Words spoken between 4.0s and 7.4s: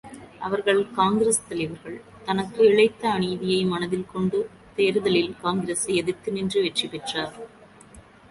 கொண்டு தேர்தலில் காங்கிரசை எதிர்த்து நின்று வெற்றி பெற்றார்.